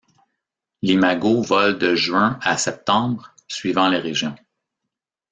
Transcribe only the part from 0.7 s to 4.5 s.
L'imago vole de juin à septembre suivant les régions.